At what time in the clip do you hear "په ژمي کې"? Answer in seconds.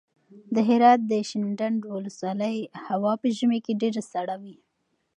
3.21-3.79